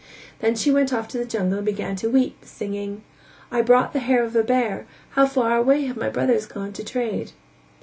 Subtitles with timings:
[0.39, 3.03] Then she went off to the jungle and began to weep, singing:
[3.51, 6.83] "I brought the hair of a bear: How far away have my brothers gone to
[6.83, 7.33] trade."